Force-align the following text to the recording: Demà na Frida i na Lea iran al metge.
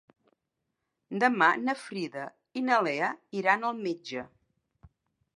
Demà 1.23 1.49
na 1.65 1.75
Frida 1.81 2.23
i 2.61 2.63
na 2.69 2.79
Lea 2.87 3.09
iran 3.41 3.67
al 3.69 3.77
metge. 3.83 4.23